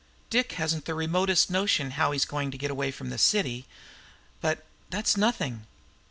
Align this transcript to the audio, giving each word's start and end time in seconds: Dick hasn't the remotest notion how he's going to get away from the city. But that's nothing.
Dick 0.31 0.53
hasn't 0.53 0.85
the 0.85 0.95
remotest 0.95 1.51
notion 1.51 1.91
how 1.91 2.11
he's 2.11 2.25
going 2.25 2.49
to 2.49 2.57
get 2.57 2.71
away 2.71 2.89
from 2.89 3.11
the 3.11 3.19
city. 3.19 3.67
But 4.41 4.65
that's 4.89 5.15
nothing. 5.15 5.67